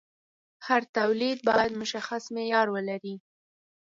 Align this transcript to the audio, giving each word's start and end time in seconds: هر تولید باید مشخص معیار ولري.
هر 0.67 0.81
تولید 0.97 1.37
باید 1.47 1.71
مشخص 1.81 2.23
معیار 2.35 2.67
ولري. 2.75 3.15